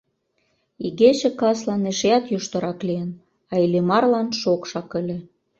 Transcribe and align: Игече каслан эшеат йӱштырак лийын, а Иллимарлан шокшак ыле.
Игече 0.85 1.29
каслан 1.39 1.83
эшеат 1.91 2.25
йӱштырак 2.33 2.79
лийын, 2.87 3.09
а 3.51 3.53
Иллимарлан 3.65 4.27
шокшак 4.39 4.89
ыле. 4.99 5.17